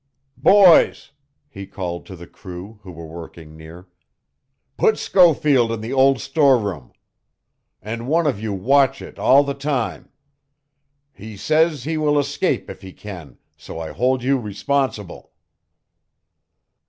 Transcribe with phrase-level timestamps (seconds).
[0.39, 1.11] "Boys,"
[1.47, 3.87] he called to the crew who were working near,
[4.75, 6.91] "put Schofield in the old storeroom.
[7.83, 10.09] And one of you watch it all the time.
[11.13, 15.33] He says he will escape if he can, so I hold you responsible."